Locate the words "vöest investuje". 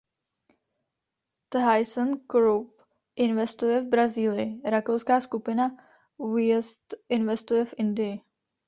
6.17-7.65